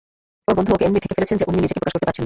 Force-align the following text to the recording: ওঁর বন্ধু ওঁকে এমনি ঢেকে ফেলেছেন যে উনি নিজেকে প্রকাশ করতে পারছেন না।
ওঁর 0.49 0.55
বন্ধু 0.57 0.69
ওঁকে 0.73 0.85
এমনি 0.87 0.99
ঢেকে 1.03 1.17
ফেলেছেন 1.17 1.37
যে 1.39 1.45
উনি 1.49 1.57
নিজেকে 1.63 1.79
প্রকাশ 1.83 1.93
করতে 1.93 2.07
পারছেন 2.07 2.13
না। 2.15 2.19